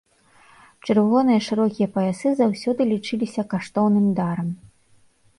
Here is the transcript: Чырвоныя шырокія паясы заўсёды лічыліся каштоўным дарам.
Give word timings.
Чырвоныя 0.85 1.41
шырокія 1.47 1.87
паясы 1.97 2.31
заўсёды 2.39 2.81
лічыліся 2.93 3.41
каштоўным 3.51 4.07
дарам. 4.21 4.49